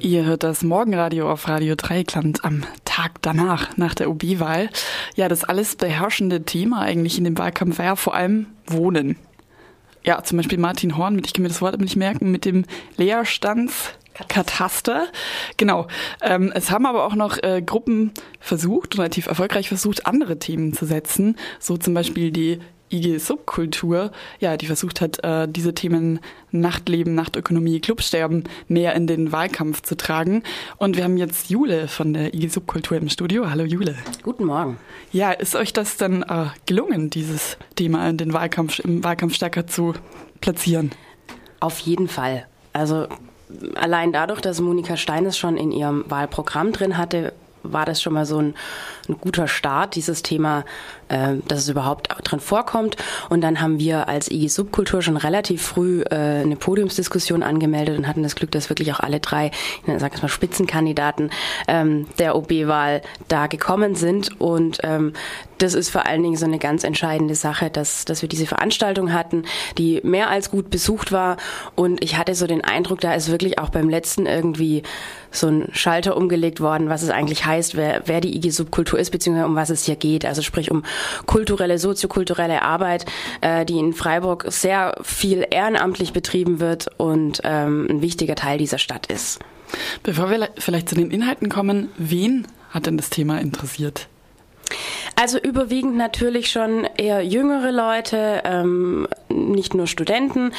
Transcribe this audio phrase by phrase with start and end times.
[0.00, 4.68] Ihr hört das Morgenradio auf Radio Dreieckland am Tag danach, nach der OB-Wahl.
[5.14, 9.16] Ja, das alles beherrschende Thema eigentlich in dem Wahlkampf war ja vor allem Wohnen.
[10.04, 12.64] Ja, zum Beispiel Martin Horn, ich kann mir das Wort nicht merken, mit dem
[12.96, 15.06] Leerstandskataster.
[15.56, 15.86] Genau.
[16.22, 20.84] Ähm, es haben aber auch noch äh, Gruppen versucht, relativ erfolgreich versucht, andere Themen zu
[20.84, 21.36] setzen.
[21.58, 22.60] So zum Beispiel die
[22.90, 26.20] IG Subkultur, ja, die versucht hat, äh, diese Themen
[26.52, 30.42] Nachtleben, Nachtökonomie, Clubsterben mehr in den Wahlkampf zu tragen.
[30.78, 33.50] Und wir haben jetzt Jule von der IG Subkultur im Studio.
[33.50, 33.96] Hallo Jule.
[34.22, 34.78] Guten Morgen.
[35.12, 39.66] Ja, ist euch das dann äh, gelungen, dieses Thema in den Wahlkampf, im Wahlkampf stärker
[39.66, 39.94] zu
[40.40, 40.92] platzieren?
[41.60, 42.46] Auf jeden Fall.
[42.72, 43.06] Also
[43.74, 47.32] allein dadurch, dass Monika Stein es schon in ihrem Wahlprogramm drin hatte,
[47.72, 48.54] war das schon mal so ein,
[49.08, 50.64] ein guter Start, dieses Thema,
[51.08, 52.96] äh, dass es überhaupt drin vorkommt.
[53.28, 58.06] Und dann haben wir als IG Subkultur schon relativ früh äh, eine Podiumsdiskussion angemeldet und
[58.06, 59.50] hatten das Glück, dass wirklich auch alle drei,
[59.86, 61.30] ich sage mal Spitzenkandidaten
[61.68, 64.40] ähm, der OB-Wahl da gekommen sind.
[64.40, 65.12] Und ähm,
[65.58, 69.12] das ist vor allen Dingen so eine ganz entscheidende Sache, dass, dass wir diese Veranstaltung
[69.12, 69.44] hatten,
[69.78, 71.36] die mehr als gut besucht war.
[71.74, 74.82] Und ich hatte so den Eindruck, da ist wirklich auch beim letzten irgendwie
[75.30, 79.10] so ein Schalter umgelegt worden, was es eigentlich heißt, wer, wer die IG Subkultur ist,
[79.10, 80.24] beziehungsweise um was es hier geht.
[80.24, 80.82] Also sprich um
[81.26, 83.06] kulturelle, soziokulturelle Arbeit,
[83.40, 88.78] äh, die in Freiburg sehr viel ehrenamtlich betrieben wird und ähm, ein wichtiger Teil dieser
[88.78, 89.40] Stadt ist.
[90.02, 94.08] Bevor wir vielleicht zu den Inhalten kommen, wen hat denn das Thema interessiert?
[95.16, 100.52] Also überwiegend natürlich schon eher jüngere Leute, ähm, nicht nur Studenten.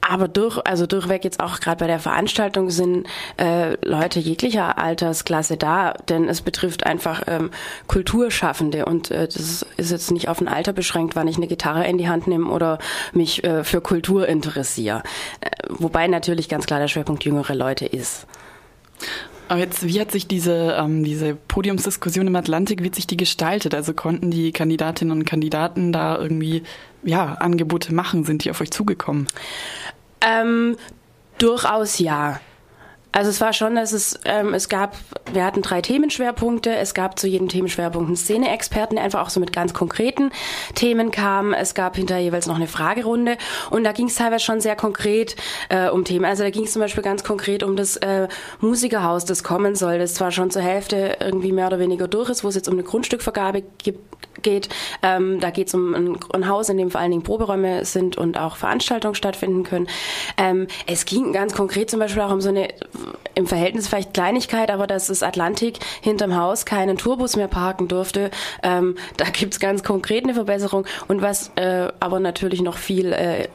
[0.00, 5.56] Aber durch, also durchweg jetzt auch gerade bei der Veranstaltung sind äh, Leute jeglicher Altersklasse
[5.56, 7.50] da, denn es betrifft einfach ähm,
[7.86, 11.86] Kulturschaffende und äh, das ist jetzt nicht auf ein Alter beschränkt, wann ich eine Gitarre
[11.86, 12.80] in die Hand nehme oder
[13.12, 15.04] mich äh, für Kultur interessiere.
[15.40, 18.26] Äh, wobei natürlich ganz klar der Schwerpunkt jüngere Leute ist.
[19.52, 23.18] Aber jetzt, wie hat sich diese, ähm, diese Podiumsdiskussion im Atlantik, wie hat sich die
[23.18, 23.74] gestaltet?
[23.74, 26.62] Also konnten die Kandidatinnen und Kandidaten da irgendwie
[27.02, 28.24] ja, Angebote machen?
[28.24, 29.28] Sind die auf euch zugekommen?
[30.22, 30.78] Ähm,
[31.36, 32.40] durchaus ja.
[33.12, 34.96] Also es war schon, dass es, ähm, es gab,
[35.32, 39.38] wir hatten drei Themenschwerpunkte, es gab zu jedem Themenschwerpunkt einen Szene-Experten, der einfach auch so
[39.38, 40.30] mit ganz konkreten
[40.74, 41.52] Themen kam.
[41.52, 43.36] Es gab hinterher jeweils noch eine Fragerunde
[43.70, 45.36] und da ging es teilweise schon sehr konkret
[45.68, 46.24] äh, um Themen.
[46.24, 48.28] Also da ging es zum Beispiel ganz konkret um das äh,
[48.60, 52.44] Musikerhaus, das kommen soll, das zwar schon zur Hälfte irgendwie mehr oder weniger durch ist,
[52.44, 54.00] wo es jetzt um eine Grundstückvergabe gibt,
[54.42, 54.68] geht.
[55.02, 58.16] Ähm, da geht es um ein, ein, Haus, in dem vor allen Dingen Proberäume sind
[58.16, 59.88] und auch Veranstaltungen stattfinden können.
[60.36, 62.68] Ähm, es ging ganz konkret zum Beispiel auch um so eine
[63.34, 68.30] im Verhältnis vielleicht Kleinigkeit, aber dass das Atlantik hinterm Haus keinen Tourbus mehr parken durfte.
[68.62, 70.86] Ähm, da gibt's ganz konkret eine Verbesserung.
[71.08, 73.48] Und was äh, aber natürlich noch viel äh,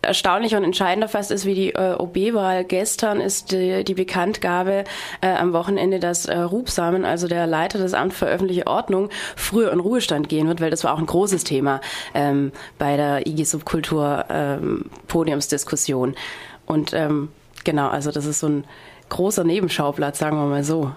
[0.00, 4.84] erstaunlicher und entscheidender fast ist wie die äh, OB-Wahl gestern ist die, die Bekanntgabe
[5.20, 9.72] äh, am Wochenende, dass äh, Rubsamen, also der Leiter des Amt für öffentliche Ordnung, früher
[9.72, 11.80] in Ruhestand gehen wird, weil das war auch ein großes Thema
[12.14, 16.14] ähm, bei der IG Subkultur ähm, Podiumsdiskussion.
[16.64, 17.28] Und ähm,
[17.64, 18.64] genau, also das ist so ein
[19.10, 20.92] großer Nebenschauplatz, sagen wir mal so.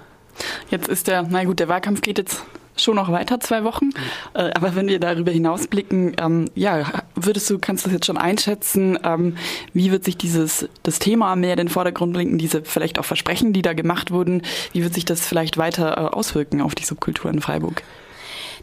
[0.69, 2.43] Jetzt ist der, na gut, der Wahlkampf geht jetzt
[2.77, 3.85] schon noch weiter, zwei Wochen.
[3.85, 3.93] Mhm.
[4.33, 8.17] Äh, aber wenn wir darüber hinausblicken, ähm, ja, würdest du, kannst du das jetzt schon
[8.17, 9.37] einschätzen, ähm,
[9.73, 13.53] wie wird sich dieses, das Thema mehr in den Vordergrund bringen, diese vielleicht auch Versprechen,
[13.53, 14.43] die da gemacht wurden,
[14.73, 17.83] wie wird sich das vielleicht weiter äh, auswirken auf die Subkultur in Freiburg?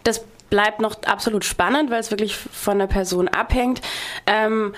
[0.05, 3.81] Das bleibt noch absolut spannend, weil es wirklich von der Person abhängt.
[4.27, 4.73] Ähm,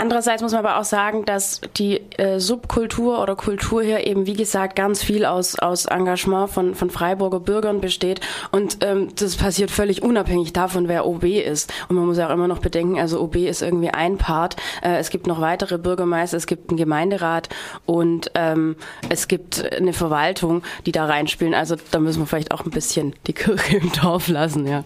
[0.00, 4.32] Andererseits muss man aber auch sagen, dass die äh, Subkultur oder Kultur hier eben, wie
[4.32, 8.22] gesagt, ganz viel aus, aus Engagement von, von Freiburger Bürgern besteht.
[8.50, 11.70] Und ähm, das passiert völlig unabhängig davon, wer OB ist.
[11.90, 14.56] Und man muss ja auch immer noch bedenken, also OB ist irgendwie ein Part.
[14.82, 17.50] Äh, es gibt noch weitere Bürgermeister, es gibt einen Gemeinderat
[17.84, 18.76] und ähm,
[19.10, 21.52] es gibt eine Verwaltung, die da reinspielen.
[21.52, 24.84] Also da müssen wir vielleicht auch ein bisschen die Kirche im Dorf lassen, ja.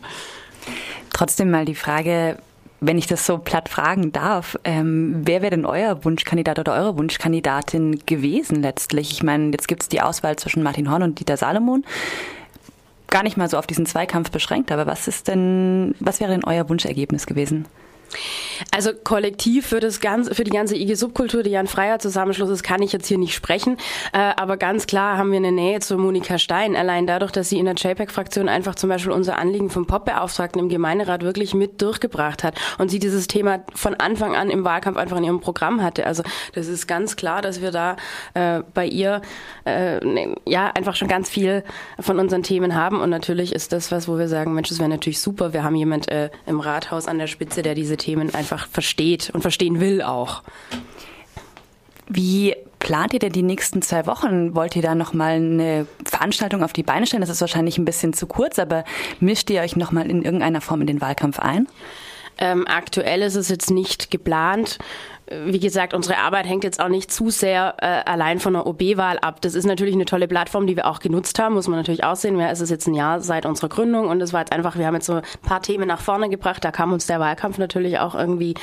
[1.13, 2.39] Trotzdem mal die Frage,
[2.87, 6.97] wenn ich das so platt fragen darf, ähm, wer wäre denn euer Wunschkandidat oder eure
[6.97, 9.13] Wunschkandidatin gewesen letztlich?
[9.13, 11.85] Ich meine, jetzt gibt es die Auswahl zwischen Martin Horn und Dieter Salomon.
[13.09, 16.45] Gar nicht mal so auf diesen Zweikampf beschränkt, aber was ist denn, was wäre denn
[16.45, 17.67] euer Wunschergebnis gewesen?
[18.71, 22.51] Also kollektiv für das ganze, für die ganze IG Subkultur, die ja ein freier Zusammenschluss
[22.51, 23.77] ist, kann ich jetzt hier nicht sprechen.
[24.13, 26.77] Äh, aber ganz klar haben wir eine Nähe zu Monika Stein.
[26.77, 30.69] Allein dadurch, dass sie in der JPEG-Fraktion einfach zum Beispiel unser Anliegen vom Pop-Beauftragten im
[30.69, 35.17] Gemeinderat wirklich mit durchgebracht hat und sie dieses Thema von Anfang an im Wahlkampf einfach
[35.17, 36.07] in ihrem Programm hatte.
[36.07, 36.23] Also
[36.53, 37.97] das ist ganz klar, dass wir da
[38.35, 39.23] äh, bei ihr
[39.65, 41.65] äh, ne, ja einfach schon ganz viel
[41.99, 43.01] von unseren Themen haben.
[43.01, 45.53] Und natürlich ist das was, wo wir sagen, Mensch, das wäre natürlich super.
[45.53, 49.43] Wir haben jemand äh, im Rathaus an der Spitze, der diese Themen einfach versteht und
[49.43, 50.43] verstehen will auch.
[52.09, 54.55] Wie plant ihr denn die nächsten zwei Wochen?
[54.55, 57.23] Wollt ihr da nochmal eine Veranstaltung auf die Beine stellen?
[57.23, 58.85] Das ist wahrscheinlich ein bisschen zu kurz, aber
[59.21, 61.67] mischt ihr euch nochmal in irgendeiner Form in den Wahlkampf ein?
[62.37, 64.79] Ähm, aktuell ist es jetzt nicht geplant
[65.31, 69.19] wie gesagt, unsere Arbeit hängt jetzt auch nicht zu sehr äh, allein von der OB-Wahl
[69.19, 69.41] ab.
[69.41, 72.17] Das ist natürlich eine tolle Plattform, die wir auch genutzt haben, muss man natürlich auch
[72.17, 72.39] sehen.
[72.41, 74.95] Es ist jetzt ein Jahr seit unserer Gründung und es war jetzt einfach, wir haben
[74.95, 76.63] jetzt so ein paar Themen nach vorne gebracht.
[76.63, 78.55] Da kam uns der Wahlkampf natürlich auch irgendwie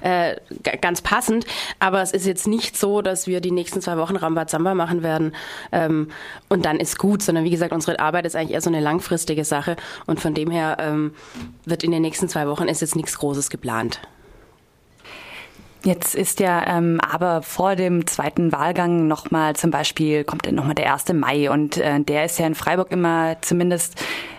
[0.00, 0.36] äh,
[0.80, 1.44] ganz passend.
[1.78, 5.32] Aber es ist jetzt nicht so, dass wir die nächsten zwei Wochen Rambazamba machen werden
[5.72, 6.08] ähm,
[6.48, 9.44] und dann ist gut, sondern wie gesagt, unsere Arbeit ist eigentlich eher so eine langfristige
[9.44, 9.76] Sache
[10.06, 11.12] und von dem her ähm,
[11.66, 14.00] wird in den nächsten zwei Wochen ist jetzt nichts Großes geplant.
[15.84, 20.92] Jetzt ist ja ähm, aber vor dem zweiten Wahlgang nochmal zum Beispiel, kommt nochmal der
[20.92, 21.12] 1.
[21.12, 23.94] Mai und äh, der ist ja in Freiburg immer zumindest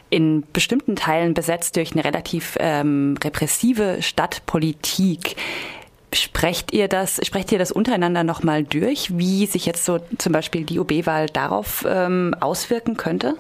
[0.09, 5.35] in bestimmten Teilen besetzt durch eine relativ ähm, repressive Stadtpolitik.
[6.11, 10.65] Sprecht ihr das, sprecht ihr das untereinander nochmal durch, wie sich jetzt so zum Beispiel
[10.65, 13.35] die OB-Wahl darauf ähm, auswirken könnte?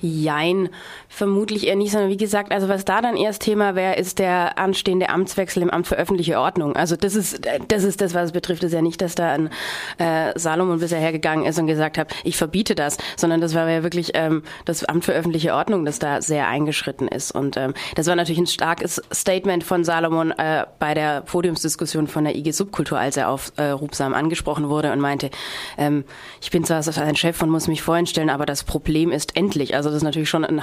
[0.00, 0.68] Jein,
[1.08, 4.58] vermutlich eher nicht, sondern wie gesagt, also was da dann erst Thema wäre, ist der
[4.58, 6.76] anstehende Amtswechsel im Amt für öffentliche Ordnung.
[6.76, 8.62] Also das ist das ist das, was es betrifft.
[8.62, 9.50] Das ist ja nicht, dass da ein
[9.98, 13.82] äh, Salomon bisher hergegangen ist und gesagt hat, ich verbiete das, sondern das war ja
[13.82, 17.30] wirklich ähm, das Amt für öffentliche Ordnung, das da sehr eingeschritten ist.
[17.30, 22.24] Und ähm, das war natürlich ein starkes Statement von Salomon äh, bei der Podiumsdiskussion von
[22.24, 25.30] der IG Subkultur, als er auf äh, Rubsam angesprochen wurde und meinte,
[25.78, 26.04] ähm,
[26.42, 29.74] ich bin zwar ein Chef und muss mich vorhin stellen, aber das Problem ist endlich.
[29.74, 30.60] Also das ist natürlich schon ein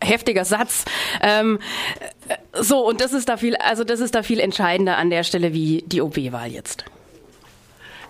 [0.00, 0.84] heftiger Satz.
[1.20, 1.58] Ähm,
[2.52, 5.52] so, und das ist da viel, also das ist da viel entscheidender an der Stelle
[5.52, 6.84] wie die OB-Wahl jetzt.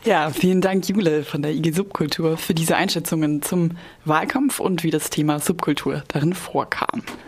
[0.04, 4.90] Ja, vielen Dank, Jule von der IG Subkultur, für diese Einschätzungen zum Wahlkampf und wie
[4.90, 7.02] das Thema Subkultur darin vorkam.